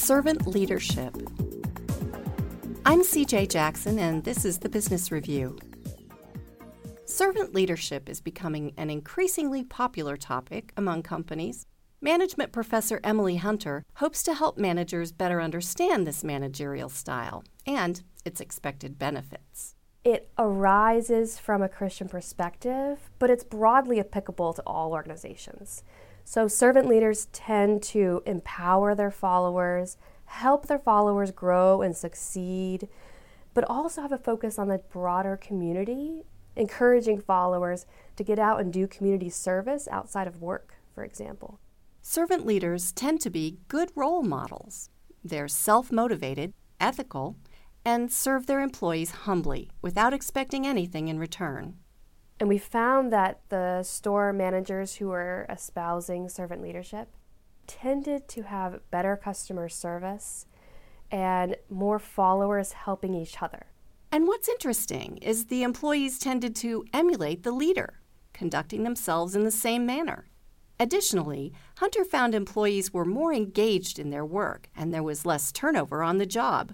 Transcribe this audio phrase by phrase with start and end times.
[0.00, 1.14] Servant Leadership.
[2.86, 5.58] I'm CJ Jackson, and this is the Business Review.
[7.04, 11.66] Servant leadership is becoming an increasingly popular topic among companies.
[12.00, 18.40] Management professor Emily Hunter hopes to help managers better understand this managerial style and its
[18.40, 19.76] expected benefits.
[20.04, 25.82] It arises from a Christian perspective, but it's broadly applicable to all organizations.
[26.24, 32.88] So, servant leaders tend to empower their followers, help their followers grow and succeed,
[33.52, 36.22] but also have a focus on the broader community,
[36.56, 37.84] encouraging followers
[38.16, 41.58] to get out and do community service outside of work, for example.
[42.00, 44.88] Servant leaders tend to be good role models.
[45.22, 47.36] They're self motivated, ethical,
[47.84, 51.76] and serve their employees humbly without expecting anything in return.
[52.38, 57.08] And we found that the store managers who were espousing servant leadership
[57.66, 60.46] tended to have better customer service
[61.10, 63.66] and more followers helping each other.
[64.12, 68.00] And what's interesting is the employees tended to emulate the leader,
[68.32, 70.26] conducting themselves in the same manner.
[70.80, 76.02] Additionally, Hunter found employees were more engaged in their work and there was less turnover
[76.02, 76.72] on the job.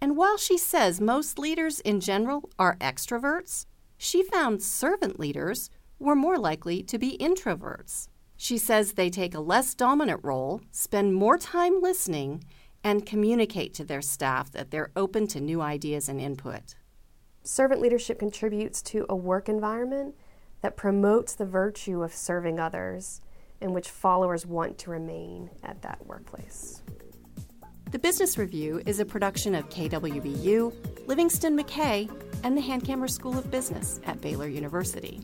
[0.00, 3.66] And while she says most leaders in general are extroverts,
[3.98, 8.08] she found servant leaders were more likely to be introverts.
[8.36, 12.42] She says they take a less dominant role, spend more time listening,
[12.82, 16.74] and communicate to their staff that they're open to new ideas and input.
[17.42, 20.14] Servant leadership contributes to a work environment
[20.62, 23.20] that promotes the virtue of serving others,
[23.60, 26.82] in which followers want to remain at that workplace.
[27.90, 32.08] The Business Review is a production of KWBU, Livingston McKay,
[32.44, 35.20] and the Hankamer School of Business at Baylor University.